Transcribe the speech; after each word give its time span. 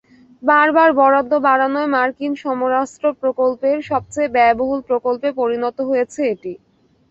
বারবার 0.43 0.89
বরাদ্দ 0.99 1.33
বাড়ানোয় 1.45 1.89
মার্কিন 1.93 2.33
সমরাস্ত্র 2.43 3.05
প্রকল্পের 3.21 3.77
সবচেয়ে 3.89 4.33
ব্যয়বহুল 4.35 4.79
প্রকল্পে 4.89 5.29
পরিণত 5.39 5.77
হয়েছে 5.89 6.19
এটি। 6.33 6.53